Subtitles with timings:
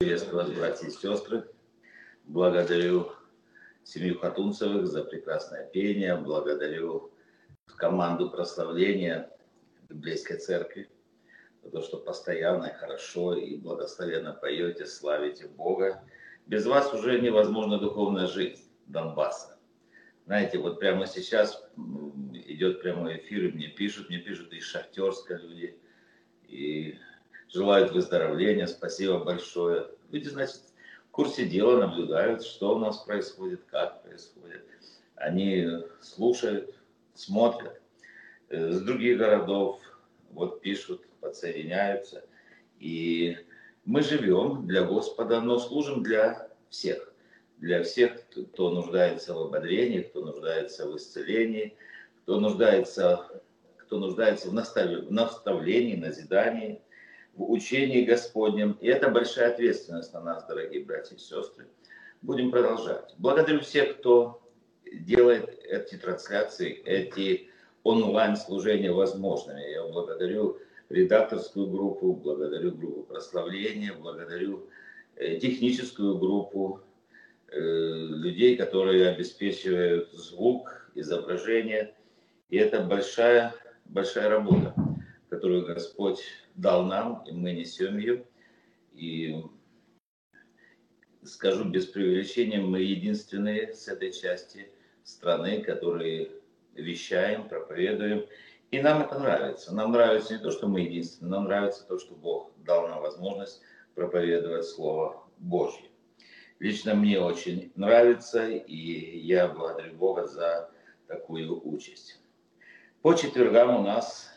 [0.00, 1.50] Приветствую вас, братья и сестры.
[2.22, 3.10] Благодарю
[3.82, 6.14] семью Хатунцевых за прекрасное пение.
[6.14, 7.10] Благодарю
[7.66, 9.28] команду прославления
[9.88, 10.88] Библейской церкви
[11.64, 16.04] за то, что постоянно, хорошо и благословенно поете, славите Бога.
[16.46, 19.58] Без вас уже невозможна духовная жизнь Донбасса.
[20.26, 21.68] Знаете, вот прямо сейчас
[22.34, 25.76] идет прямой эфир, и мне пишут, мне пишут из Шахтерска люди,
[26.44, 26.96] и
[27.48, 29.88] желают выздоровления, спасибо большое.
[30.10, 30.60] Люди, значит,
[31.08, 34.64] в курсе дела наблюдают, что у нас происходит, как происходит.
[35.16, 35.66] Они
[36.00, 36.74] слушают,
[37.14, 37.80] смотрят.
[38.48, 39.80] Э, с других городов
[40.30, 42.24] вот пишут, подсоединяются.
[42.78, 43.36] И
[43.84, 47.12] мы живем для Господа, но служим для всех.
[47.58, 51.76] Для всех, кто нуждается в ободрении, кто нуждается в исцелении,
[52.22, 53.42] кто нуждается,
[53.78, 56.80] кто нуждается в наставлении, назидании,
[57.38, 58.76] в учении Господнем.
[58.80, 61.68] И это большая ответственность на нас, дорогие братья и сестры.
[62.20, 63.14] Будем продолжать.
[63.18, 64.42] Благодарю всех, кто
[64.92, 67.48] делает эти трансляции, эти
[67.84, 69.70] онлайн-служения возможными.
[69.70, 74.68] Я благодарю редакторскую группу, благодарю группу прославления, благодарю
[75.14, 76.80] э, техническую группу
[77.52, 81.94] э, людей, которые обеспечивают звук, изображение.
[82.50, 84.74] И это большая, большая работа,
[85.28, 86.22] которую Господь
[86.54, 88.24] дал нам, и мы несем ее.
[88.94, 89.42] И
[91.24, 94.70] скажу без преувеличения, мы единственные с этой части
[95.04, 96.32] страны, которые
[96.74, 98.26] вещаем, проповедуем.
[98.70, 99.74] И нам это нравится.
[99.74, 103.62] Нам нравится не то, что мы единственные, нам нравится то, что Бог дал нам возможность
[103.94, 105.88] проповедовать Слово Божье.
[106.58, 110.70] Лично мне очень нравится, и я благодарю Бога за
[111.06, 112.20] такую участь.
[113.00, 114.28] По четвергам у нас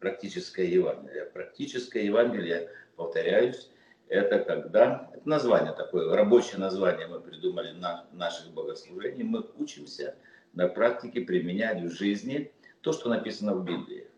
[0.00, 1.26] практическое Евангелие.
[1.26, 3.70] Практическое Евангелие, повторяюсь,
[4.08, 10.16] это когда, это название такое, рабочее название мы придумали на наших богослужениях, мы учимся
[10.52, 14.08] на практике применять в жизни то, что написано в Библии.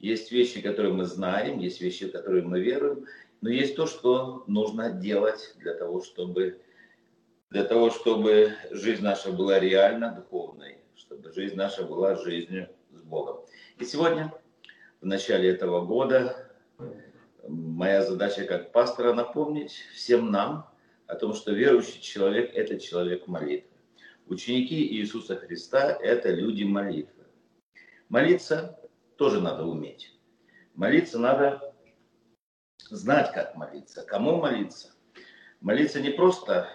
[0.00, 3.06] Есть вещи, которые мы знаем, есть вещи, в которые мы веруем,
[3.42, 6.60] но есть то, что нужно делать для того, чтобы,
[7.50, 13.44] для того, чтобы жизнь наша была реально духовной, чтобы жизнь наша была жизнью с Богом.
[13.78, 14.32] И сегодня
[15.02, 16.48] в начале этого года
[17.48, 20.70] моя задача как пастора напомнить всем нам
[21.08, 23.68] о том, что верующий человек– это человек молитвы.
[24.26, 27.24] Ученики Иисуса Христа– это люди молитвы.
[28.08, 28.78] Молиться
[29.16, 30.16] тоже надо уметь.
[30.74, 31.74] Молиться надо
[32.88, 34.92] знать, как молиться, кому молиться.
[35.60, 36.68] Молиться не просто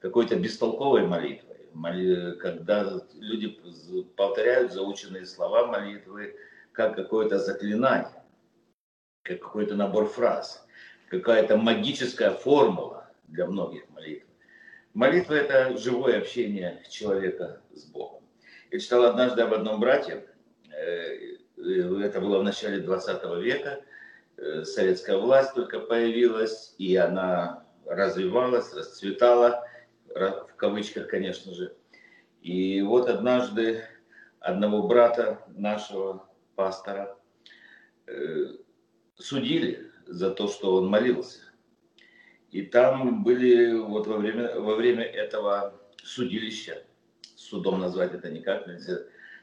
[0.00, 3.56] какой-то бестолковой молитвой, когда люди
[4.16, 6.34] повторяют заученные слова молитвы,
[6.72, 8.22] как какое-то заклинание,
[9.22, 10.66] как какой-то набор фраз,
[11.08, 14.26] какая-то магическая формула для многих молитв.
[14.94, 18.22] Молитва– это живое общение человека с Богом.
[18.70, 20.26] Я читал однажды об одном брате,
[20.70, 23.80] э, это было в начале 20 века,
[24.36, 29.66] э, советская власть только появилась, и она развивалась, расцветала,
[30.08, 31.74] в кавычках, конечно же.
[32.42, 33.82] И вот однажды
[34.40, 37.18] одного брата нашего пастора
[38.06, 38.56] э,
[39.16, 41.40] судили за то, что он молился.
[42.50, 46.82] И там были вот во время, во время этого судилища,
[47.36, 48.98] судом назвать это никак нельзя,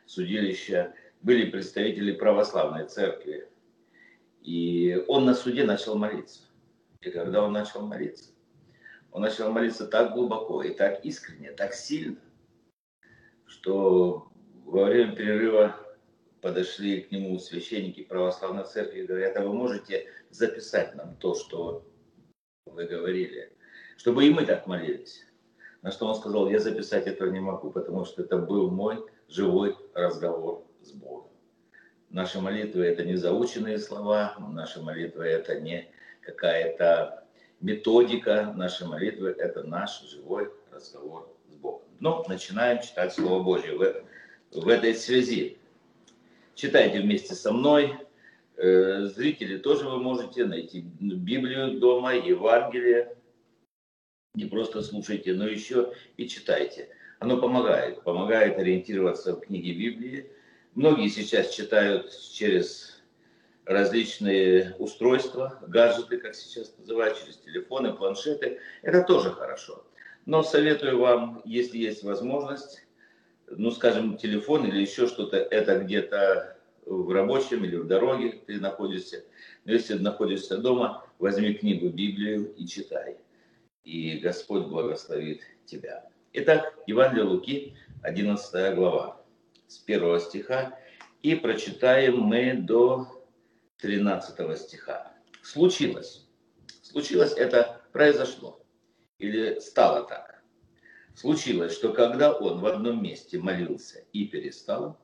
[0.05, 3.49] судилища, были представители православной церкви.
[4.41, 6.43] И он на суде начал молиться.
[7.01, 8.31] И когда он начал молиться,
[9.11, 12.19] он начал молиться так глубоко и так искренне, так сильно,
[13.45, 14.31] что
[14.65, 15.75] во время перерыва
[16.41, 21.85] подошли к нему священники православной церкви и говорят, а вы можете записать нам то, что
[22.65, 23.51] вы говорили,
[23.97, 25.25] чтобы и мы так молились.
[25.81, 29.75] На что он сказал, я записать этого не могу, потому что это был мой живой
[29.93, 31.31] разговор с Богом.
[32.09, 35.89] Наши молитвы это не заученные слова, наши молитвы это не
[36.21, 37.23] какая-то
[37.61, 41.87] методика, наши молитвы это наш живой разговор с Богом.
[41.99, 44.03] Но начинаем читать Слово Божье в,
[44.51, 45.58] в этой связи.
[46.59, 47.95] Читайте вместе со мной.
[48.57, 53.15] Э, зрители тоже вы можете найти Библию дома, Евангелие.
[54.35, 56.89] Не просто слушайте, но еще и читайте.
[57.19, 58.03] Оно помогает.
[58.03, 60.29] Помогает ориентироваться в книге Библии.
[60.75, 63.01] Многие сейчас читают через
[63.63, 68.59] различные устройства, гаджеты, как сейчас называют, через телефоны, планшеты.
[68.81, 69.85] Это тоже хорошо.
[70.25, 72.85] Но советую вам, если есть возможность,
[73.51, 79.23] ну, скажем, телефон или еще что-то, это где-то в рабочем или в дороге ты находишься.
[79.65, 83.17] Но если находишься дома, возьми книгу, Библию и читай.
[83.83, 86.07] и Господь благословит тебя.
[86.33, 89.21] Итак, Евангелие Луки, 11 глава,
[89.67, 90.77] с 1 стиха,
[91.23, 93.07] и прочитаем мы до
[93.77, 95.11] 13 стиха.
[95.41, 96.27] Случилось.
[96.83, 98.61] Случилось это произошло.
[99.17, 100.28] Или стало так.
[101.19, 104.97] Случилось, что когда он в одном месте молился и перестал,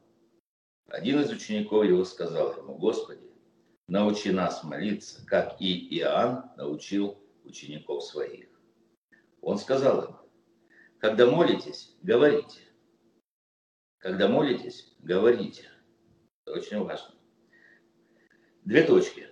[0.87, 3.29] один из учеников его сказал ему, Господи,
[3.89, 8.47] научи нас молиться, как и Иоанн научил учеников своих.
[9.41, 10.15] Он сказал им,
[10.99, 12.61] когда молитесь, говорите.
[13.97, 15.69] Когда молитесь, говорите.
[16.45, 17.13] Это очень важно.
[18.63, 19.27] Две точки.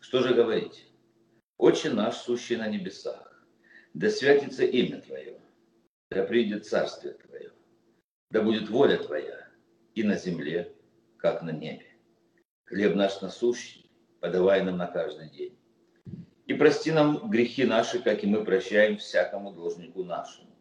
[0.00, 0.86] Что же говорить?
[1.56, 3.42] Отче наш, сущий на небесах,
[3.94, 5.40] да святится имя Твое,
[6.12, 7.52] да придет царствие Твое,
[8.30, 9.48] да будет воля Твоя
[9.94, 10.74] и на земле,
[11.18, 11.86] как на небе.
[12.64, 15.58] Хлеб наш насущный, подавай нам на каждый день.
[16.46, 20.56] И прости нам грехи наши, как и мы прощаем всякому должнику нашему.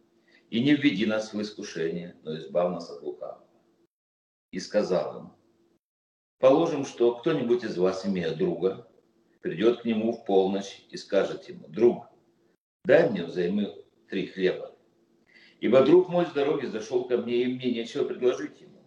[0.50, 3.48] И не введи нас в искушение, но избав нас от лукавого.
[4.52, 5.32] И сказал им,
[6.42, 8.88] Положим, что кто-нибудь из вас, имея друга,
[9.42, 12.08] придет к нему в полночь и скажет ему, друг,
[12.84, 13.76] дай мне взаймы
[14.10, 14.71] три хлеба.
[15.62, 18.82] Ибо друг мой с дороги зашел ко мне, и мне нечего предложить ему.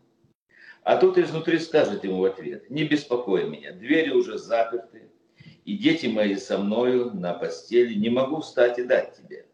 [0.83, 5.09] А тот изнутри скажет ему в ответ, не беспокой меня, двери уже заперты,
[5.65, 9.47] и дети мои со мною на постели, не могу встать и дать тебе.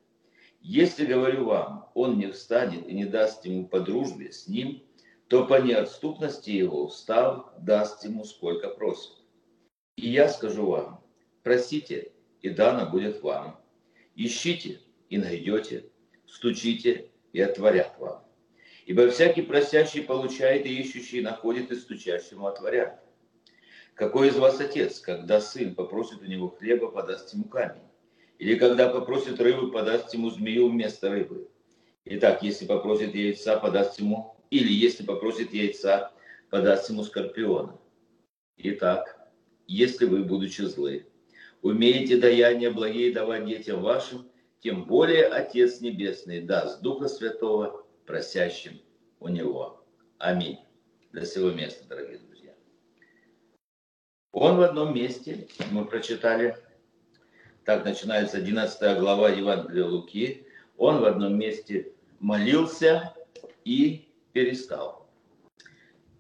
[0.63, 4.83] Если, говорю вам, он не встанет и не даст ему по дружбе с ним,
[5.29, 9.13] то по неотступности его устав даст ему сколько просит.
[9.97, 11.05] И я скажу вам,
[11.43, 13.61] просите, и дано будет вам.
[14.17, 14.81] Ищите,
[15.11, 15.85] и найдете,
[16.27, 18.25] стучите, и отворят вам.
[18.87, 23.01] Ибо всякий просящий получает, и ищущий находит, и стучащему отворят.
[23.95, 27.83] Какой из вас отец, когда сын попросит у него хлеба, подаст ему камень?
[28.39, 31.49] Или когда попросит рыбы, подаст ему змею вместо рыбы?
[32.07, 36.13] Итак, если попросит яйца, подаст ему или, если попросит яйца,
[36.49, 37.79] подаст ему скорпиона.
[38.57, 39.31] Итак,
[39.67, 41.07] если вы, будучи злы,
[41.63, 44.27] умеете даяние благие давать детям вашим,
[44.61, 48.81] тем более Отец Небесный даст Духа Святого просящим
[49.19, 49.85] у Него.
[50.19, 50.59] Аминь.
[51.13, 52.55] До сего места, дорогие друзья.
[54.33, 56.57] Он в одном месте, мы прочитали,
[57.65, 60.47] так начинается 11 глава Евангелия Луки,
[60.77, 63.15] он в одном месте молился
[63.65, 65.09] и перестал.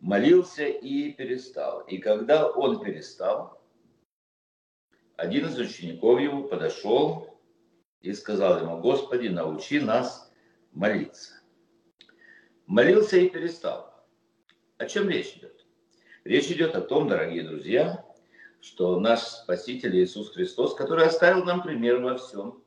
[0.00, 1.80] Молился и перестал.
[1.82, 3.62] И когда он перестал,
[5.16, 7.29] один из учеников его подошел
[8.02, 10.32] и сказал ему, Господи, научи нас
[10.72, 11.34] молиться.
[12.66, 13.92] Молился и перестал.
[14.78, 15.66] О чем речь идет?
[16.24, 18.04] Речь идет о том, дорогие друзья,
[18.60, 22.62] что наш Спаситель Иисус Христос, который оставил нам пример во всем,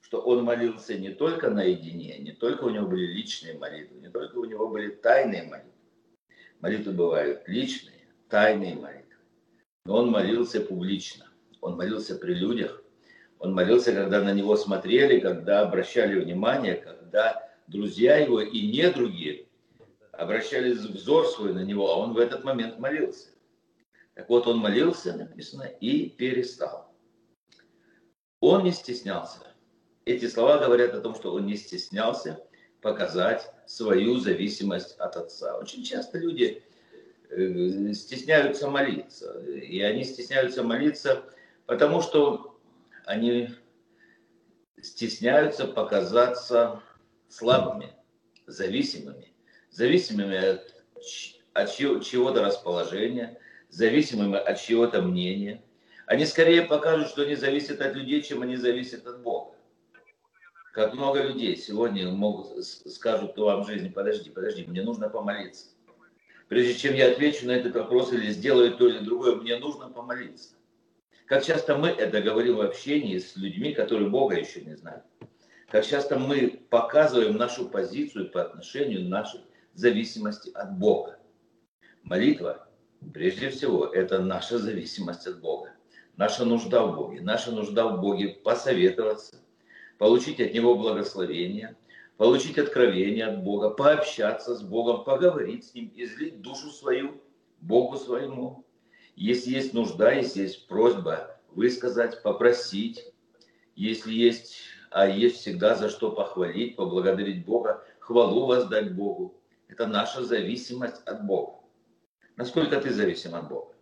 [0.00, 4.36] что он молился не только наедине, не только у него были личные молитвы, не только
[4.36, 5.72] у него были тайные молитвы.
[6.60, 9.02] Молитвы бывают личные, тайные молитвы.
[9.86, 11.26] Но он молился публично.
[11.60, 12.83] Он молился при людях.
[13.38, 19.46] Он молился, когда на него смотрели, когда обращали внимание, когда друзья его и не другие
[20.12, 23.30] обращали взор свой на него, а он в этот момент молился.
[24.14, 26.94] Так вот, он молился, написано, и перестал.
[28.40, 29.54] Он не стеснялся
[30.04, 32.40] эти слова говорят о том, что он не стеснялся
[32.80, 35.56] показать свою зависимость от Отца.
[35.58, 36.62] Очень часто люди
[37.30, 39.40] э, стесняются молиться.
[39.40, 41.24] И они стесняются молиться,
[41.66, 42.53] потому что
[43.06, 43.50] они
[44.80, 46.82] стесняются показаться
[47.28, 47.92] слабыми,
[48.46, 49.32] зависимыми,
[49.70, 50.84] зависимыми от,
[51.52, 55.62] от чего-то расположения, зависимыми от чего-то мнения.
[56.06, 59.54] Они скорее покажут, что они зависят от людей, чем они зависят от Бога.
[60.72, 65.66] Как много людей сегодня могут скажут вам в жизни, подожди, подожди, мне нужно помолиться.
[66.48, 70.54] Прежде чем я отвечу на этот вопрос или сделаю то или другое, мне нужно помолиться.
[71.26, 75.04] Как часто мы это говорим в общении с людьми, которые Бога еще не знают.
[75.68, 79.40] Как часто мы показываем нашу позицию по отношению нашей
[79.72, 81.18] зависимости от Бога.
[82.02, 82.68] Молитва,
[83.14, 85.72] прежде всего, это наша зависимость от Бога.
[86.16, 87.22] Наша нужда в Боге.
[87.22, 89.40] Наша нужда в Боге посоветоваться,
[89.98, 91.76] получить от Него благословение,
[92.18, 97.20] получить откровение от Бога, пообщаться с Богом, поговорить с Ним, излить душу свою
[97.60, 98.64] Богу своему.
[99.16, 103.04] Если есть нужда, если есть просьба, высказать, попросить,
[103.76, 104.56] если есть,
[104.90, 109.40] а есть всегда за что похвалить, поблагодарить Бога, хвалу воздать Богу.
[109.68, 111.60] Это наша зависимость от Бога.
[112.36, 113.74] Насколько ты зависим от Бога?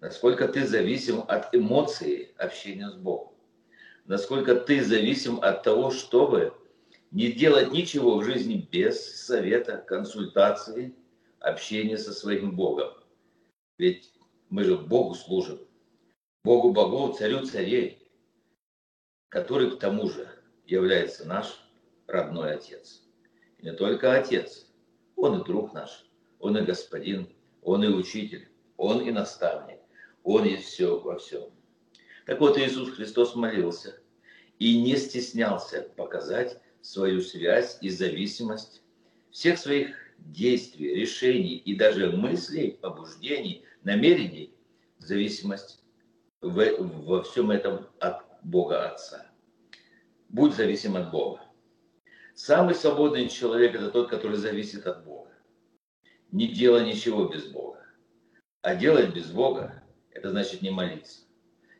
[0.00, 3.28] Насколько ты зависим от эмоции общения с Богом?
[4.08, 6.54] насколько ты зависим от того, чтобы
[7.10, 10.94] не делать ничего в жизни без совета, консультации,
[11.40, 12.88] общения со своим Богом.
[13.76, 14.12] Ведь
[14.50, 15.60] мы же Богу служим.
[16.44, 17.98] Богу богов, царю царей,
[19.28, 20.28] который к тому же
[20.64, 21.60] является наш
[22.06, 23.02] родной Отец.
[23.58, 24.66] И не только Отец,
[25.16, 26.06] Он и друг наш,
[26.38, 27.28] Он и Господин,
[27.62, 29.80] Он и Учитель, Он и Наставник,
[30.22, 31.50] Он и все во всем.
[32.26, 34.00] Так вот, Иисус Христос молился
[34.58, 38.82] и не стеснялся показать свою связь и зависимость
[39.30, 44.54] всех своих действий, решений и даже мыслей, побуждений, намерений,
[44.98, 45.82] зависимость
[46.40, 49.26] в, во всем этом от Бога Отца.
[50.28, 51.40] Будь зависим от Бога.
[52.34, 55.32] Самый свободный человек– это тот, который зависит от Бога.
[56.30, 57.84] Не делай ничего без Бога.
[58.62, 61.22] А делать без Бога– это значит не молиться.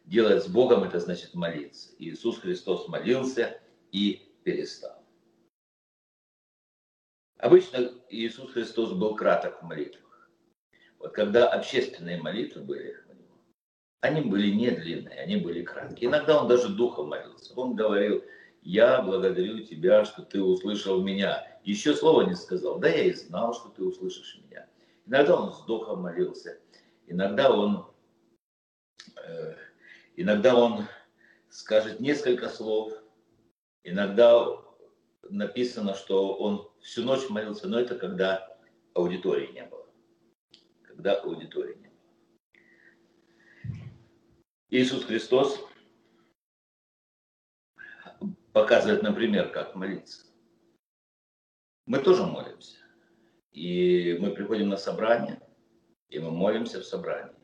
[0.05, 1.91] Делать с Богом– это значит молиться.
[1.99, 3.61] Иисус Христос молился
[3.93, 5.05] и перестал.
[7.37, 10.08] Обычно Иисус Христос был краток в молитвах.
[10.99, 12.97] Вот когда общественные молитвы были,
[14.01, 16.11] они были не длинные, они были краткие.
[16.11, 17.53] Иногда он даже духом молился.
[17.55, 18.23] Он говорил,
[18.63, 21.47] я благодарю тебя, что ты услышал меня.
[21.65, 24.67] Еще слова не сказал, да я и знал, что ты услышишь меня.
[25.07, 26.59] Иногда он с духом молился,
[27.07, 27.87] иногда он,
[29.17, 29.55] э,
[30.17, 30.85] иногда он
[31.49, 32.93] скажет несколько слов,
[33.85, 34.47] иногда
[35.31, 38.57] написано, что он всю ночь молился, но это когда
[38.95, 39.78] аудитории не было.
[40.99, 41.79] Когда аудитории.
[44.69, 45.65] Иисус Христос
[48.53, 50.27] показывает, например, как молиться.
[51.87, 52.79] Мы тоже молимся.
[53.53, 55.41] И мы приходим на собрание,
[56.09, 57.37] и мы молимся в собрании.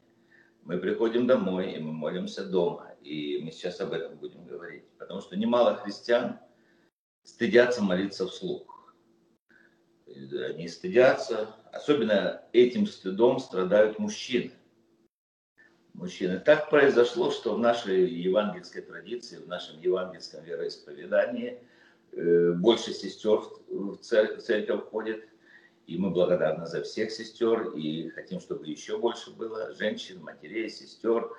[0.62, 2.96] Мы приходим домой, и мы молимся дома.
[3.02, 4.90] И мы сейчас об этом будем говорить.
[4.98, 6.40] Потому что немало христиан
[7.22, 8.73] стыдятся молиться вслух.
[10.06, 11.54] Они стыдятся.
[11.72, 14.52] Особенно этим стыдом страдают мужчины
[15.94, 16.38] мужчины.
[16.40, 21.60] Так произошло, что в нашей евангельской традиции, в нашем евангельском вероисповедании
[22.12, 25.24] э, больше сестер в церковь входит,
[25.86, 31.30] и мы благодарны за всех сестер, и хотим, чтобы еще больше было женщин, матерей, сестер,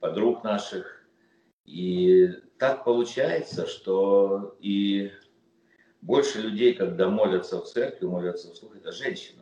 [0.00, 1.04] подруг наших.
[1.66, 5.12] И так получается, что и
[6.02, 9.40] больше людей, когда молятся в церкви, молятся вслух, это женщины.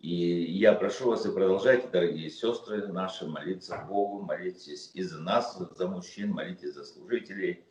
[0.00, 5.60] И я прошу вас и продолжайте, дорогие сестры наши, молиться Богу, молитесь и за нас,
[5.76, 7.64] за мужчин, молитесь за служителей,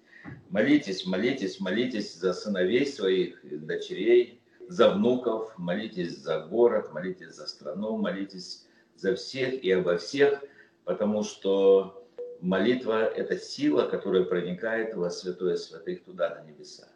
[0.50, 7.96] молитесь, молитесь, молитесь за сыновей своих, дочерей, за внуков, молитесь за город, молитесь за страну,
[7.96, 10.44] молитесь за всех и обо всех,
[10.84, 12.06] потому что
[12.42, 16.90] молитва– это сила, которая проникает во святое святых туда, на небеса.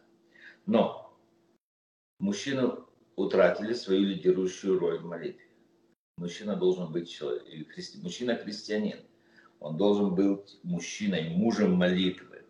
[0.66, 1.16] Но
[2.18, 5.46] мужчину утратили свою лидирующую роль в молитве.
[6.16, 9.00] Мужчина должен быть человек, христи, мужчина христианин.
[9.60, 12.44] Он должен быть мужчиной, мужем молитвы.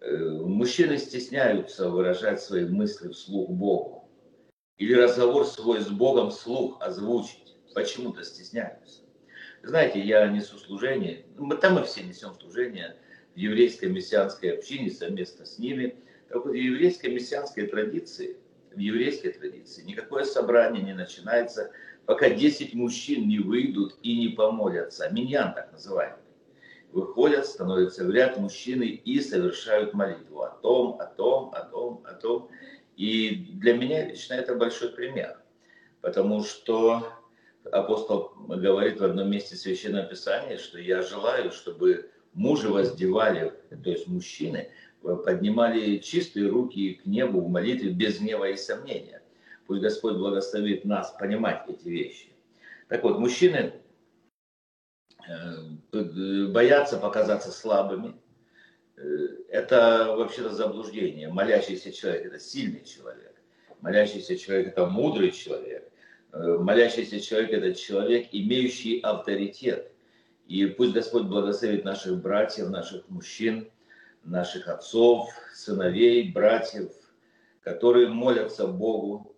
[0.00, 4.08] Э, мужчины стесняются выражать свои мысли вслух Богу.
[4.76, 7.56] Или разговор свой с Богом вслух озвучить.
[7.74, 9.02] Почему-то стесняются.
[9.62, 11.26] Знаете, я несу служение,
[11.60, 12.96] там мы все несем служение
[13.34, 15.96] в еврейской мессианской общине совместно с ними.
[16.30, 18.36] В еврейской мессианской традиции–
[18.78, 21.72] в еврейской традиции никакое собрание не начинается,
[22.06, 25.10] пока 10 мужчин не выйдут и не помолятся.
[25.10, 26.22] Миньян так называемый.
[26.92, 32.14] Выходят, становятся в ряд мужчины и совершают молитву о том, о том, о том, о
[32.14, 32.48] том.
[32.96, 35.38] И для меня лично это большой пример.
[36.00, 37.12] Потому что
[37.70, 44.06] апостол говорит в одном месте Священного Писания, что я желаю, чтобы мужи воздевали, то есть
[44.06, 44.70] мужчины,
[45.00, 49.22] поднимали чистые руки к небу в молитве без гнева и сомнения.
[49.66, 52.28] Пусть Господь благословит нас понимать эти вещи.
[52.88, 53.74] Так вот, мужчины
[55.28, 58.14] э, боятся показаться слабыми.
[58.96, 59.02] Э,
[59.50, 61.28] это вообще-то заблуждение.
[61.28, 63.34] Молящийся человек– это сильный человек.
[63.80, 65.90] Молящийся человек– это мудрый человек.
[66.32, 69.92] Э, молящийся человек– это человек, имеющий авторитет.
[70.46, 73.68] И пусть Господь благословит наших братьев, наших мужчин–
[74.24, 76.90] наших отцов, сыновей, братьев,
[77.62, 79.34] которые молятся Богу,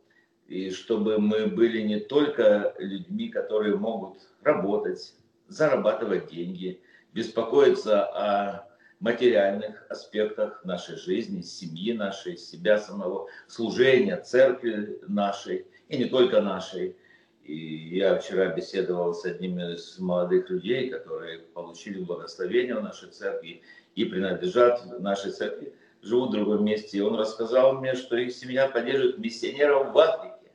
[0.47, 5.15] и чтобы мы были не только людьми, которые могут работать,
[5.49, 6.81] зарабатывать деньги,
[7.13, 8.69] беспокоиться о
[9.01, 16.97] материальных аспектах нашей жизни, семьи нашей, себя самого, служения, церкви нашей, и не только нашей.
[17.43, 23.63] И я вчера беседовал с одним из молодых людей, которые получили благословение в нашей церкви,
[23.95, 26.99] и принадлежат нашей церкви, живут в другом месте.
[26.99, 30.53] И он рассказал мне, что их семья поддерживает миссионеров в Африке.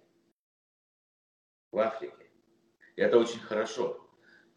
[1.71, 2.13] В Африке.
[2.95, 3.99] И это очень хорошо.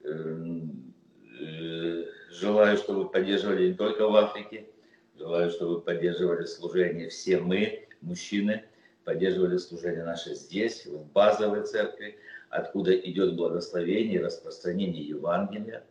[0.04, 0.94] Эм,
[1.40, 4.68] э, желаю, чтобы поддерживали не только в Африке,
[5.16, 8.64] желаю, чтобы поддерживали служение все мы, мужчины,
[9.04, 12.18] поддерживали служение наше здесь, в базовой церкви,
[12.50, 15.85] откуда идет благословение распространение Евангелия.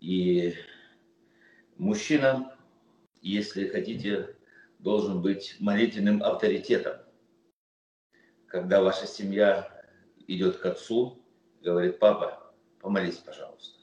[0.00, 0.54] И
[1.80, 2.54] мужчина,
[3.22, 4.36] если хотите,
[4.78, 6.98] должен быть молитвенным авторитетом.
[8.46, 9.68] Когда ваша семья
[10.26, 11.18] идет к отцу,
[11.62, 13.78] говорит, папа, помолись, пожалуйста.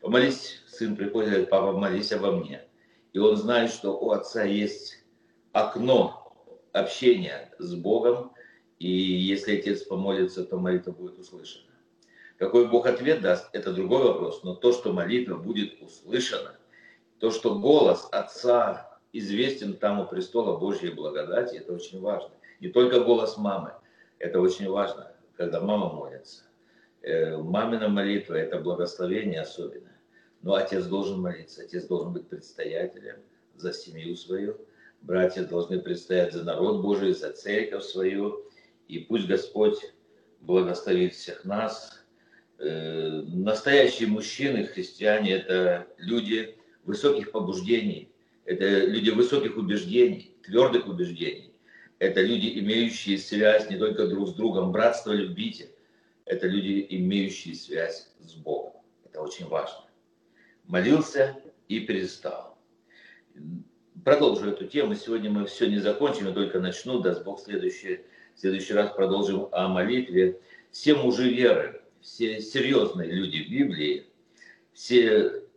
[0.00, 2.62] Помолись, сын приходит, говорит, папа, молись обо мне.
[3.12, 5.04] И он знает, что у отца есть
[5.52, 6.32] окно
[6.72, 8.32] общения с Богом,
[8.78, 11.64] и если отец помолится, то молитва будет услышана.
[12.38, 16.57] Какой Бог ответ даст, это другой вопрос, но то, что молитва будет услышана,
[17.20, 22.30] то, что голос Отца известен там у престола Божьей благодати, это очень важно.
[22.60, 23.72] Не только голос мамы,
[24.18, 26.42] это очень важно, когда мама молится.
[27.02, 29.92] Э, мамина молитва– это благословение особенно.
[30.42, 33.16] Но отец должен молиться, отец должен быть предстоятелем
[33.56, 34.56] за семью свою.
[35.00, 38.44] Братья должны предстоять за народ Божий, за церковь свою.
[38.88, 39.78] И пусть Господь
[40.40, 42.04] благословит всех нас.
[42.58, 46.57] Э, настоящие мужчины, христиане– это люди
[46.88, 48.10] высоких побуждений,
[48.46, 51.52] это люди высоких убеждений, твердых убеждений.
[51.98, 55.70] Это люди, имеющие связь не только друг с другом, братство любите.
[56.24, 58.72] Это люди, имеющие связь с Богом.
[59.04, 59.84] Это очень важно.
[60.64, 61.36] Молился
[61.68, 62.58] и перестал.
[64.04, 64.94] Продолжу эту тему.
[64.94, 67.00] Сегодня мы все не закончим, я только начну.
[67.00, 68.00] Даст Бог, следующий,
[68.34, 70.40] в следующий раз продолжим о молитве.
[70.70, 74.06] Все мужи веры, все серьезные люди в Библии,
[74.72, 75.47] все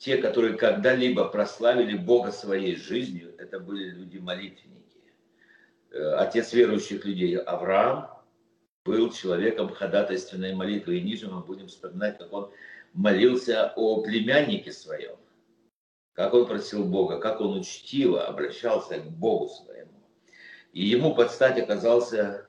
[0.00, 4.98] те, которые когда-либо прославили Бога своей жизнью, это были люди-молитвенники.
[5.90, 8.08] Э, отец верующих людей Авраам
[8.86, 10.96] был человеком ходатайственной молитвы.
[10.96, 12.50] И ниже мы будем вспоминать, как он
[12.94, 15.16] молился о племяннике своем,
[16.14, 20.00] как он просил Бога, как он учтиво обращался к Богу своему.
[20.72, 22.48] И ему под стать оказался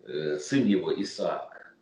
[0.00, 1.76] э, сын его Исаак.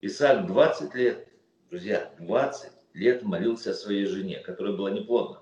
[0.00, 1.28] Исаак 20 лет,
[1.70, 5.40] друзья, 20 лет молился о своей жене, которая была неплодна.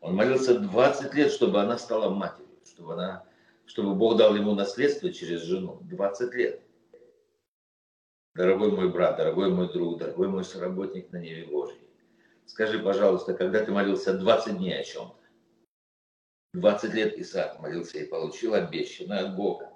[0.00, 3.24] Он молился 20 лет, чтобы она стала матерью, чтобы, она,
[3.66, 5.80] чтобы Бог дал ему наследство через жену.
[5.82, 6.62] 20 лет.
[8.34, 11.88] Дорогой мой брат, дорогой мой друг, дорогой мой соработник на небе Божьей,
[12.46, 15.16] скажи, пожалуйста, когда ты молился 20 дней о чем-то?
[16.54, 19.72] 20 лет Исаак молился и получил обещанное от Бога.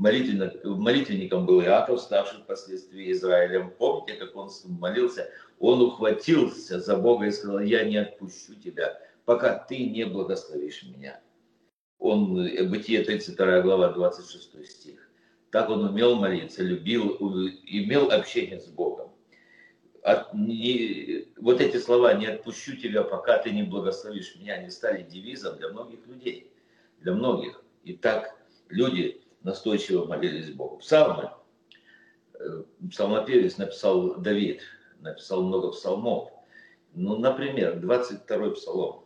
[0.00, 3.70] Молитвенником был Иаков, ставший впоследствии Израилем.
[3.78, 5.30] Помните, как он молился?
[5.58, 11.20] Он ухватился за Бога и сказал, я не отпущу тебя, пока ты не благословишь меня.
[11.98, 15.10] Он, э, Бытие 32 глава, 26 стих.
[15.50, 17.18] Так он умел молиться, любил,
[17.66, 19.10] имел общение с Богом.
[20.02, 25.02] От, не, вот эти слова «не отпущу тебя, пока ты не благословишь меня» они стали
[25.02, 26.50] девизом для многих людей.
[27.00, 27.62] Для многих.
[27.84, 28.34] И так
[28.70, 30.78] люди настойчиво молились Богу.
[30.78, 31.30] Псалмы.
[32.34, 34.62] Э, псалмопевец написал Давид,
[35.00, 36.30] написал много псалмов.
[36.94, 39.04] Ну, например, 22-й псалом.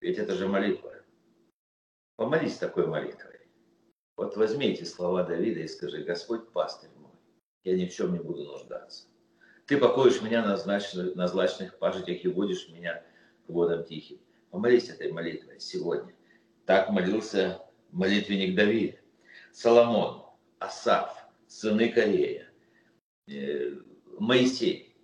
[0.00, 0.92] Ведь это же молитва.
[2.16, 3.40] Помолись такой молитвой.
[4.16, 7.12] Вот возьми эти слова Давида и скажи, Господь пастырь мой,
[7.64, 9.08] я ни в чем не буду нуждаться.
[9.66, 13.02] Ты покоишь меня на, злачных, на злачных пажитях и водишь меня
[13.46, 14.18] к водам тихим.
[14.50, 16.14] Помолись этой молитвой сегодня.
[16.64, 18.98] Так молился молитвенник Давид.
[19.56, 20.22] Соломон,
[20.58, 21.16] Асаф,
[21.46, 22.46] сыны Корея,
[23.26, 23.70] э,
[24.18, 24.94] Моисей,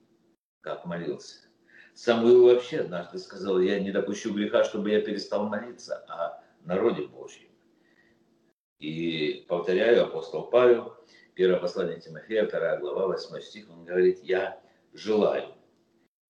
[0.61, 1.49] как молился.
[1.95, 7.49] Самуил вообще однажды сказал, я не допущу греха, чтобы я перестал молиться о народе Божьем.
[8.79, 10.99] И повторяю, апостол Павел,
[11.35, 14.61] первое послание Тимофея, вторая глава, 8 стих, он говорит, я
[14.93, 15.55] желаю,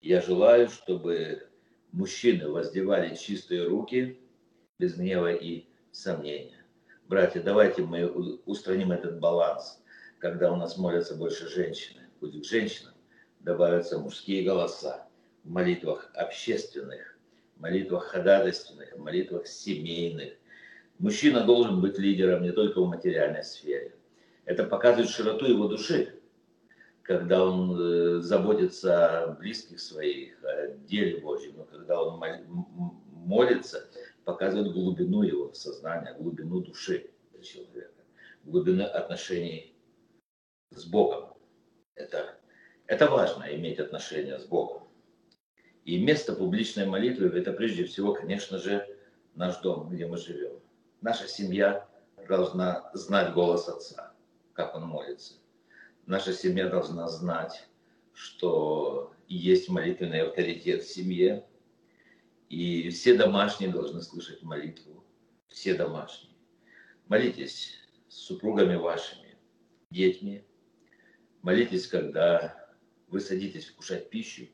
[0.00, 1.48] я желаю, чтобы
[1.90, 4.20] мужчины воздевали чистые руки
[4.78, 6.61] без гнева и сомнения
[7.12, 8.06] братья, давайте мы
[8.46, 9.82] устраним этот баланс,
[10.18, 12.00] когда у нас молятся больше женщины.
[12.22, 12.94] К женщинам
[13.40, 15.06] добавятся мужские голоса
[15.44, 17.18] в молитвах общественных,
[17.58, 20.32] молитвах ходатайственных, молитвах семейных.
[20.98, 23.94] Мужчина должен быть лидером не только в материальной сфере.
[24.46, 26.18] Это показывает широту его души,
[27.02, 32.22] когда он э, заботится о близких своих, о деле Божьем, но когда он
[33.10, 33.86] молится,
[34.24, 37.10] показывает глубину его сознания, глубину души
[37.42, 38.02] человека,
[38.44, 39.74] глубину отношений
[40.70, 41.34] с Богом.
[41.94, 42.38] Это,
[42.86, 44.88] это важно, иметь отношения с Богом.
[45.84, 48.86] И место публичной молитвы– это прежде всего, конечно же,
[49.34, 50.60] наш дом, где мы живем.
[51.00, 51.88] Наша семья
[52.28, 54.14] должна знать голос Отца,
[54.52, 55.34] как Он молится.
[56.06, 57.68] Наша семья должна знать,
[58.12, 61.44] что есть молитвенный авторитет в семье,
[62.52, 65.06] и все домашние должны слышать молитву,
[65.48, 66.36] все домашние.
[67.08, 69.38] Молитесь с супругами вашими,
[69.88, 70.44] детьми,
[71.40, 72.70] молитесь, когда
[73.08, 74.48] вы садитесь вкушать пищу,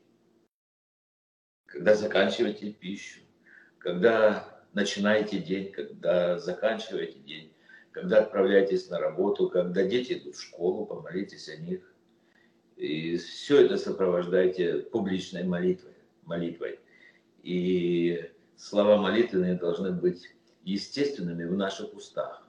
[1.65, 3.19] когда заканчиваете пищу,
[3.79, 7.53] когда начинаете день, когда заканчиваете день,
[7.91, 11.93] когда отправляетесь на работу, когда дети идут в школу, помолитесь о них.
[12.77, 15.95] И все это сопровождайте публичной молитвой.
[16.23, 16.79] молитвой.
[17.43, 20.29] И слова молитвенные должны быть
[20.63, 22.45] естественными в наших устах.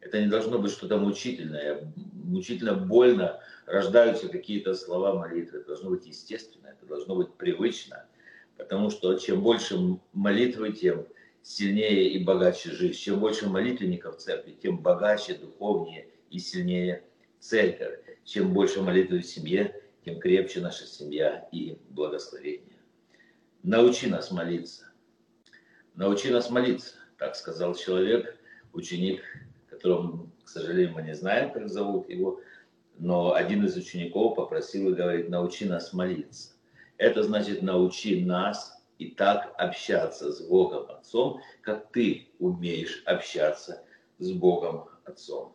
[0.00, 1.92] Это не должно быть что-то мучительное.
[2.14, 5.58] Мучительно больно рождаются какие-то слова молитвы.
[5.58, 8.06] Это должно быть естественно, это должно быть привычно.
[8.56, 9.76] Потому что чем больше
[10.12, 11.06] молитвы, тем
[11.42, 12.98] сильнее и богаче жизнь.
[12.98, 17.02] Чем больше молитвенников в церкви, тем богаче, духовнее и сильнее
[17.38, 17.98] церковь.
[18.24, 22.69] Чем больше молитвы в семье, тем крепче наша семья и благословение.
[23.62, 24.86] Научи нас молиться.
[25.94, 28.38] Научи нас молиться, так сказал человек,
[28.72, 29.22] ученик,
[29.68, 32.40] которого, к сожалению, мы не знаем, как зовут его,
[32.96, 36.52] но один из учеников попросил и говорит, научи нас молиться.
[36.96, 43.84] Это значит, научи нас и так общаться с Богом Отцом, как ты умеешь общаться
[44.18, 45.54] с Богом Отцом.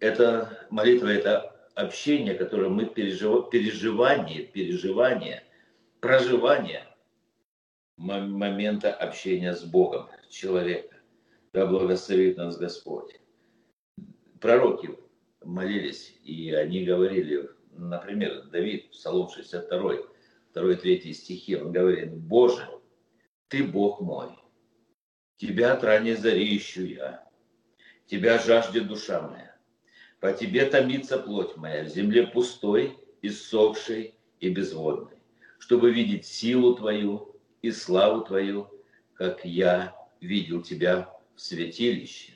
[0.00, 3.50] Это молитва, это общение, которое мы пережив...
[3.50, 5.44] переживание, переживание,
[6.00, 6.86] проживание
[7.96, 10.96] момента общения с Богом человека.
[11.52, 13.20] Да благословит нас Господь.
[14.40, 14.96] Пророки
[15.42, 19.96] молились, и они говорили, например, Давид, Псалом 62,
[20.54, 22.68] 2-3 стихи, он говорит, Боже,
[23.48, 24.30] Ты Бог мой,
[25.36, 27.28] Тебя от ранней зари ищу я,
[28.06, 29.56] Тебя жаждет душа моя,
[30.20, 35.17] по Тебе томится плоть моя в земле пустой, иссохшей и безводной,
[35.58, 38.70] чтобы видеть силу Твою и славу Твою,
[39.14, 42.34] как я видел Тебя в святилище,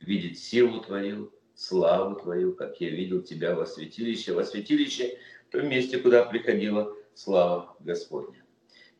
[0.00, 5.68] видеть силу Твою, славу Твою, как я видел Тебя во святилище, во святилище, в том
[5.68, 8.44] месте, куда приходила слава Господня.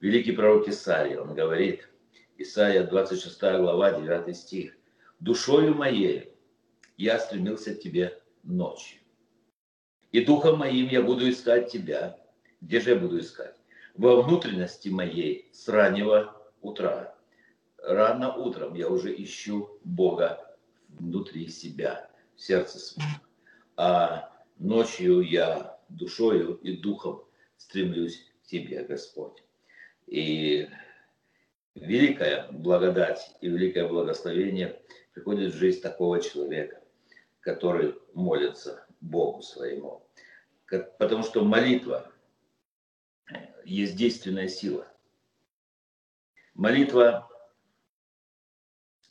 [0.01, 1.89] Великий пророк Исаия, он говорит,
[2.37, 4.77] Исаия 26 глава, 9 стих,
[5.21, 6.33] «Душою моей
[6.97, 9.01] я стремился к тебе ночью,
[10.13, 12.24] и духом моим я буду искать тебя».
[12.65, 13.55] Где же я буду искать?
[13.95, 17.15] Во внутренности моей с раннего утра.
[17.77, 20.57] Рано утром я уже ищу Бога
[20.89, 23.21] внутри себя, в сердце своем.
[23.77, 27.23] А ночью я душою и духом
[27.59, 29.45] стремлюсь к Тебе, Господь.
[30.07, 30.67] И
[31.75, 34.81] великая благодать и великое благословение
[35.13, 36.81] приходит в жизнь такого человека,
[37.41, 40.09] который молится Богу своему.
[40.99, 42.11] Потому что молитва
[43.65, 44.87] есть действенная сила.
[46.55, 47.29] Молитва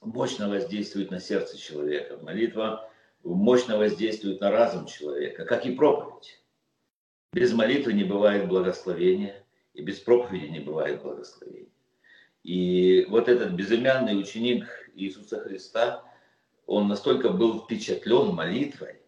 [0.02, 2.18] мощно воздействует на сердце человека.
[2.22, 2.90] Молитва
[3.24, 6.42] мощно воздействует на разум человека, как и проповедь.
[7.34, 11.72] Без молитвы не бывает благословения, и без проповеди не бывает благословения.
[12.44, 16.04] И вот этот безымянный ученик Иисуса Христа,
[16.66, 19.02] он настолько был впечатлен молитвой,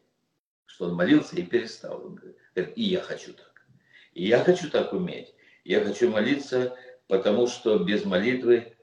[0.65, 2.03] что он молился и перестал.
[2.05, 2.37] Он говорит,
[2.75, 3.65] и я хочу так.
[4.13, 5.34] И я хочу так уметь.
[5.65, 8.77] Я хочу молиться, потому что без молитвы,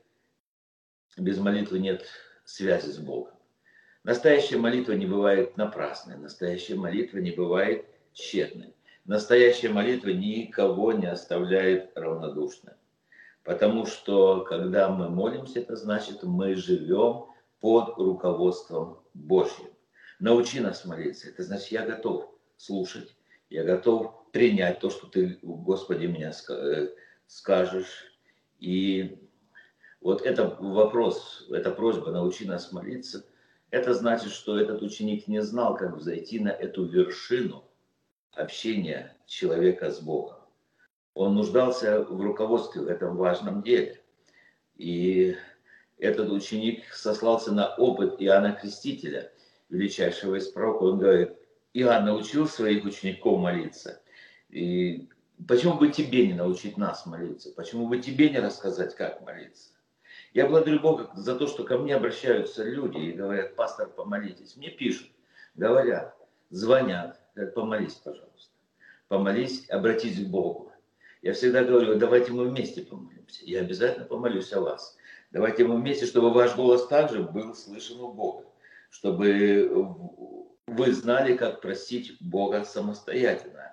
[1.16, 2.04] без молитвы нет
[2.44, 3.34] связи с Богом.
[4.02, 8.74] Настоящая молитва не бывает напрасной, настоящая молитва не бывает тщетной.
[9.04, 12.74] Настоящая молитва никого не оставляет равнодушным.
[13.44, 17.26] Потому что, когда мы молимся, это значит, мы живем
[17.60, 19.70] под руководством Божьим.
[20.18, 21.28] Научи нас молиться.
[21.28, 23.14] Это значит, я готов слушать,
[23.50, 26.88] я готов принять то, что ты, Господи, мне э,
[27.26, 28.12] скажешь.
[28.58, 29.18] И
[30.00, 33.24] вот это вопрос, эта просьба научи нас молиться,
[33.70, 37.64] это значит, что этот ученик не знал, как взойти на эту вершину–
[38.34, 40.38] общения человека с Богом.
[41.14, 44.00] Он нуждался в руководстве в этом важном деле.
[44.76, 45.36] И
[45.98, 49.30] этот ученик сослался на опыт Иоанна Крестителя,
[49.68, 50.94] величайшего из пророков.
[50.94, 51.36] Он говорит,
[51.74, 54.01] Иоанн научил своих учеников молиться.
[54.52, 55.08] И
[55.48, 57.50] почему бы тебе не научить нас молиться?
[57.56, 59.70] Почему бы тебе не рассказать, как молиться?
[60.34, 64.56] Я благодарю Бога за то, что ко мне обращаются люди и говорят, пастор, помолитесь.
[64.56, 65.08] Мне пишут,
[65.54, 66.14] говорят,
[66.50, 68.52] звонят, говорят, помолись, пожалуйста.
[69.08, 70.70] Помолись, обратись к Богу.
[71.22, 73.44] Я всегда говорю, давайте мы вместе помолимся.
[73.44, 74.96] Я обязательно помолюсь о вас.
[75.30, 78.44] Давайте мы вместе, чтобы ваш голос также был слышен у Бога.
[78.90, 80.26] Чтобы
[80.66, 83.71] вы знали, как просить Бога самостоятельно.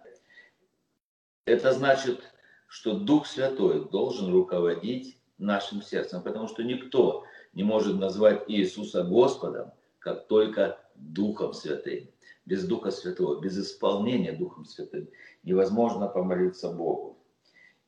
[1.49, 2.21] Это значит,
[2.67, 9.71] что Дух Святой должен руководить нашим сердцем, потому что никто не может назвать Иисуса Господом,
[9.97, 12.11] как только Духом Святым.
[12.45, 15.09] Без Духа Святого, без исполнения Духом Святым
[15.41, 17.17] невозможно помолиться Богу.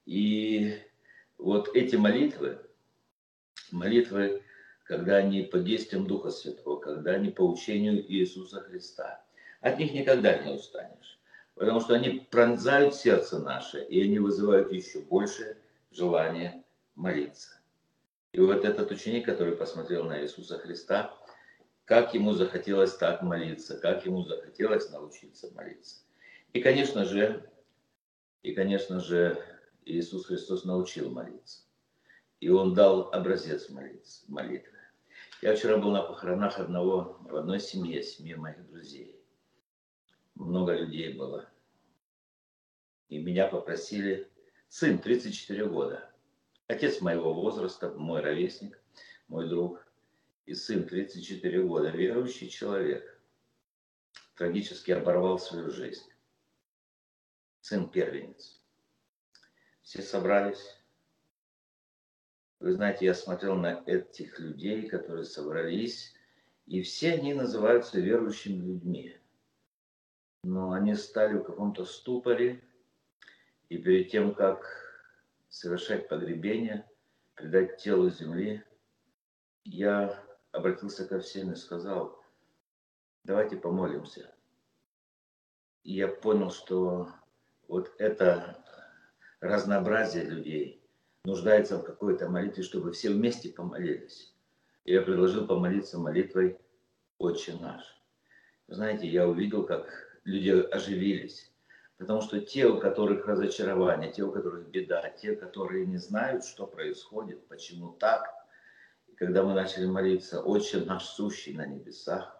[0.08, 0.80] И
[1.38, 2.60] вот эти молитвы,
[3.71, 4.41] молитвы,
[4.86, 9.24] когда они по действиям Духа Святого, когда они по учению Иисуса Христа,
[9.62, 11.20] от них никогда не устанешь.
[11.55, 15.57] Потому что они пронзают сердце наше, и они вызывают еще больше
[15.91, 16.63] желания
[16.95, 17.59] молиться.
[18.31, 21.13] И вот этот ученик, который посмотрел на Иисуса Христа,
[21.85, 25.97] как ему захотелось так молиться, как ему захотелось научиться молиться.
[26.53, 27.49] И, конечно же,
[28.43, 29.43] и, конечно же,
[29.85, 31.63] Иисус Христос научил молиться.
[32.39, 34.77] И Он дал образец молиться, молитвы.
[35.41, 39.20] Я вчера был на похоронах одного, в одной семье, семье моих друзей.
[40.41, 41.47] Много людей было.
[43.10, 44.27] И меня попросили,
[44.69, 46.12] сын, 34 года,
[46.65, 48.82] отец моего возраста, мой ровесник,
[49.27, 49.86] мой друг,
[50.47, 53.21] и сын 34 года, верующий человек,
[54.36, 56.10] трагически оборвал свою жизнь.
[57.60, 58.60] Сын первенец.
[59.84, 60.75] Все собрались.
[62.60, 66.15] Вы знаете, я смотрел на этих людей, которые собрались,
[66.65, 69.20] и все они называются верующими людьми.
[70.43, 72.63] Но они стали в каком-то ступоре,
[73.69, 74.65] и перед тем, как
[75.49, 76.89] совершать погребение,
[77.36, 78.63] предать телу земли,
[79.63, 82.19] я обратился ко всем и сказал,
[83.23, 84.34] давайте помолимся.
[85.84, 87.10] И я понял, что
[87.67, 88.63] вот это
[89.39, 90.84] разнообразие людей
[91.23, 94.34] нуждается в какой-то молитве, чтобы все вместе помолились.
[94.86, 96.60] И я предложил помолиться молитвой
[97.17, 97.84] «Отче наш».
[98.67, 101.51] Знаете, я увидел, как люди оживились.
[101.97, 106.65] Потому что те, у которых разочарование, те, у которых беда, те, которые не знают, что
[106.65, 108.27] происходит, почему так–
[109.21, 112.36] когда мы начали молиться, «Отче наш сущий на небесах,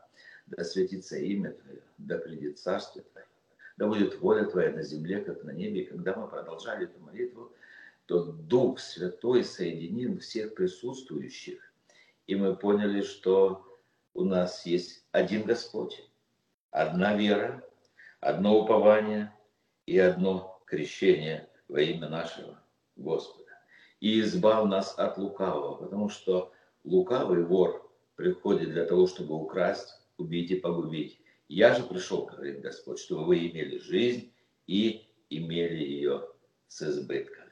[0.48, 3.28] да светится имя Твое, да придет Царствие Твое,
[3.78, 5.82] да будет воля Твоя на земле, как на небе».
[5.82, 7.54] И когда мы продолжали эту молитву,
[8.08, 11.62] то Дух Святой соединил всех присутствующих,
[12.26, 13.64] и мы поняли, что
[14.16, 16.10] у нас есть один Господь,
[16.72, 17.64] одна вера,
[18.22, 19.34] одно упование
[19.86, 22.64] и одно крещение во имя нашего
[22.96, 23.52] Господа.
[24.00, 26.54] И избав нас от лукавого, потому что
[26.84, 31.20] Лукавый вор приходит для того, чтобы украсть, убить и погубить.
[31.48, 34.34] Я же пришел, говорит Господь, чтобы вы имели жизнь
[34.66, 36.28] и имели ее
[36.68, 37.46] с избытком.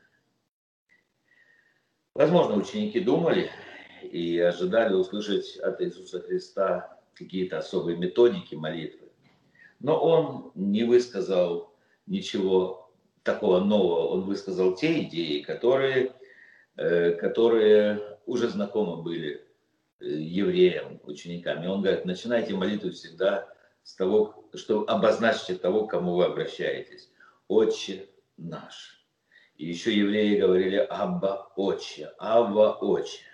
[2.15, 3.51] Возможно, ученики думали
[4.01, 9.08] и ожидали услышать от Иисуса Христа какие-то особые методики молитвы.
[9.79, 11.73] Но он не высказал
[12.05, 12.91] ничего
[13.23, 14.07] такого нового.
[14.07, 16.13] Он высказал те идеи, которые,
[16.75, 19.45] э, которые уже знакомы были
[19.99, 21.63] э, евреям, ученикам.
[21.63, 23.47] И он говорит, начинайте молитву всегда
[23.83, 27.09] с того, что обозначьте того, к кому вы обращаетесь.
[27.47, 29.05] Отче наш.
[29.55, 33.28] И еще евреи говорили Абба Отче, Абба Отче.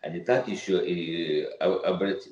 [0.00, 1.44] Они так еще и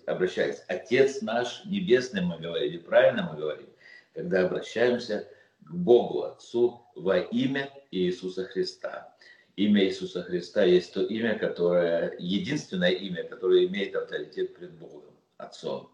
[0.07, 0.64] обращаются.
[0.68, 3.68] Отец наш небесный, мы говорили, правильно мы говорим,
[4.14, 5.28] когда обращаемся
[5.61, 9.14] к Богу Отцу во имя Иисуса Христа
[9.59, 15.90] имя Иисуса Христа есть то имя, которое, единственное имя, которое имеет авторитет пред Богом, Отцом,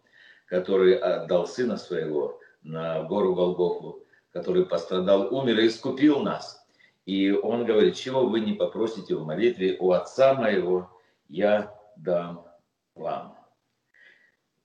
[0.46, 6.62] который отдал Сына Своего на гору Голгофу, который пострадал, умер и искупил нас.
[7.06, 10.90] И он говорит, чего вы не попросите в молитве у Отца моего,
[11.28, 12.46] я дам
[12.94, 13.38] вам.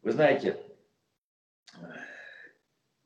[0.02, 0.58] Вы знаете,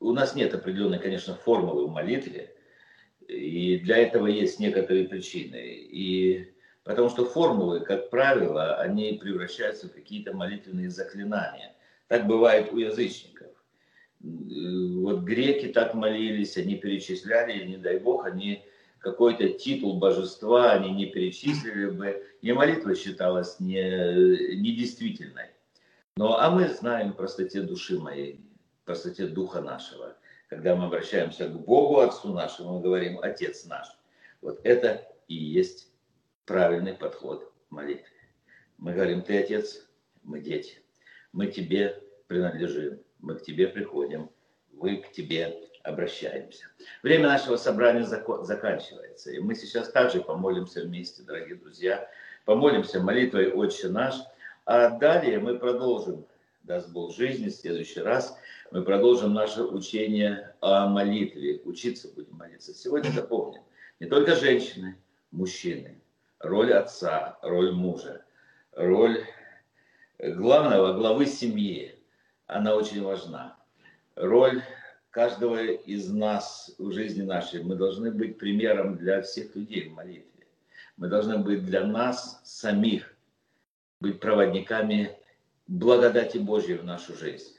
[0.00, 2.54] у нас нет определенной, конечно, формулы в молитве,
[3.26, 5.56] и для этого есть некоторые причины.
[5.56, 11.74] И потому что формулы, как правило, они превращаются в какие-то молитвенные заклинания.
[12.08, 13.50] Так бывает у язычников.
[14.20, 18.64] Вот греки так молились, они перечисляли, и не дай бог, они
[19.04, 25.50] какой-то титул божества они не перечислили бы, и молитва считалась не, недействительной.
[26.16, 28.40] Но, а мы знаем простоте души моей,
[28.84, 30.16] простоте духа нашего–
[30.54, 33.88] когда мы обращаемся к Богу Отцу нашему, мы говорим Отец наш.
[34.40, 35.90] Вот это и есть
[36.44, 38.06] правильный подход к молитве.
[38.78, 39.84] Мы говорим, ты Отец,
[40.22, 40.80] мы дети.
[41.32, 44.30] Мы тебе принадлежим, мы к тебе приходим,
[44.72, 46.64] вы к тебе обращаемся.
[47.02, 52.08] Время нашего собрания заканчивается, и мы сейчас также помолимся вместе, дорогие друзья,
[52.44, 54.14] помолимся молитвой «Отче наш»,
[54.64, 56.24] а далее мы продолжим,
[56.62, 58.36] даст Бог жизни, в следующий раз
[58.70, 62.74] мы продолжим наше учение о молитве, учиться будем молиться.
[62.74, 63.62] Сегодня запомним,
[64.00, 64.96] не только женщины,
[65.30, 66.00] мужчины,
[66.38, 68.24] роль отца, роль мужа,
[68.72, 69.22] роль
[70.18, 71.94] главного, главы семьи,
[72.46, 73.58] она очень важна.
[74.16, 74.62] Роль
[75.14, 77.62] каждого из нас в жизни нашей.
[77.62, 80.46] Мы должны быть примером для всех людей в молитве.
[80.96, 83.16] Мы должны быть для нас самих,
[84.00, 85.16] быть проводниками
[85.68, 87.54] благодати Божьей в нашу жизнь.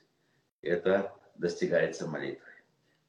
[0.61, 2.51] Это достигается молитвой.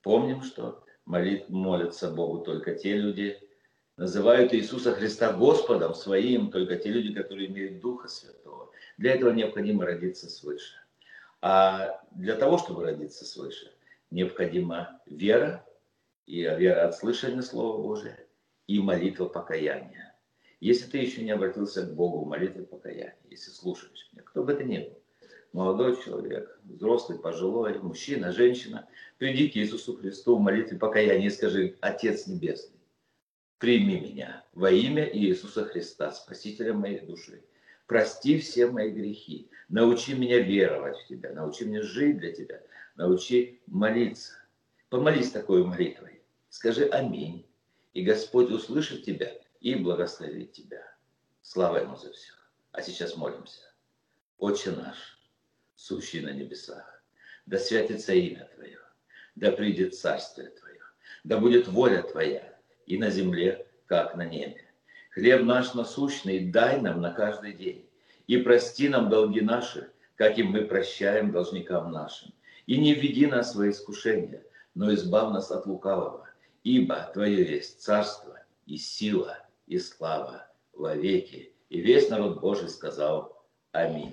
[0.03, 3.41] Помним, что молит, молятся Богу только те люди,
[3.97, 8.71] называют Иисуса Христа Господом своим, только те люди, которые имеют Духа Святого.
[8.97, 10.75] Для этого необходимо родиться свыше.
[11.43, 13.73] А для того, чтобы родиться свыше,
[14.11, 15.64] необходима вера,
[16.27, 18.19] и вера от слышания Слова Божия,
[18.66, 20.14] и молитва покаяния.
[20.61, 24.53] Если ты еще не обратился к Богу в молитве покаяния, если слушаешь меня, кто бы
[24.53, 24.99] это ни был,
[25.53, 28.88] молодой человек, взрослый, пожилой, мужчина, женщина,
[29.19, 32.81] приди к Иисусу Христу в молитве покаяния и скажи, Отец Небесный,
[33.59, 37.42] прими меня во имя Иисуса Христа, Спасителя моей души.
[37.87, 39.49] Прости все мои грехи.
[39.69, 41.33] Научи меня веровать в Тебя.
[41.33, 42.61] Научи меня жить для Тебя
[42.97, 44.33] научи молиться.
[44.89, 46.23] Помолись такой молитвой.
[46.49, 47.47] Скажи аминь.
[47.93, 50.83] И Господь услышит тебя и благословит тебя.
[51.43, 52.33] Слава Ему за все.
[52.73, 53.63] А сейчас молимся.
[54.39, 55.19] Отче наш,
[55.77, 57.03] сущий на небесах,
[57.47, 58.79] да святится имя Твое,
[59.35, 60.83] да придет царствие Твое,
[61.25, 62.55] да будет воля Твоя
[62.85, 64.63] и на земле, как на небе.
[65.13, 67.89] Хлеб наш насущный дай нам на каждый день,
[68.27, 72.35] и прости нам долги наши, как и мы прощаем должникам нашим
[72.67, 76.29] и не введи нас в искушение, но избав нас от лукавого,
[76.65, 81.53] ибо Твое есть царство и сила и слава во веки.
[81.69, 84.05] И весь народ Божий сказал Аминь.